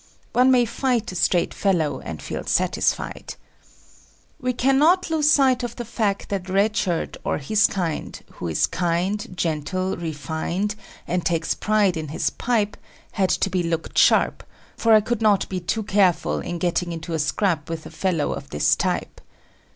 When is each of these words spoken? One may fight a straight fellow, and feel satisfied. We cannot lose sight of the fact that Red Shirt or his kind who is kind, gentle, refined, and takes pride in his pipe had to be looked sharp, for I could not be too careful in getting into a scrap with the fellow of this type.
One 0.33 0.49
may 0.49 0.65
fight 0.65 1.11
a 1.11 1.15
straight 1.15 1.53
fellow, 1.53 1.99
and 1.99 2.23
feel 2.23 2.43
satisfied. 2.45 3.35
We 4.39 4.51
cannot 4.51 5.11
lose 5.11 5.29
sight 5.29 5.61
of 5.61 5.75
the 5.75 5.85
fact 5.85 6.29
that 6.29 6.49
Red 6.49 6.75
Shirt 6.75 7.17
or 7.23 7.37
his 7.37 7.67
kind 7.67 8.19
who 8.31 8.47
is 8.47 8.65
kind, 8.65 9.31
gentle, 9.37 9.95
refined, 9.95 10.73
and 11.07 11.23
takes 11.23 11.53
pride 11.53 11.95
in 11.97 12.07
his 12.07 12.31
pipe 12.31 12.77
had 13.11 13.29
to 13.29 13.49
be 13.51 13.61
looked 13.61 13.95
sharp, 13.95 14.43
for 14.75 14.93
I 14.93 15.01
could 15.01 15.21
not 15.21 15.47
be 15.49 15.59
too 15.59 15.83
careful 15.83 16.39
in 16.39 16.57
getting 16.57 16.91
into 16.91 17.13
a 17.13 17.19
scrap 17.19 17.69
with 17.69 17.83
the 17.83 17.91
fellow 17.91 18.33
of 18.33 18.49
this 18.49 18.75
type. 18.75 19.21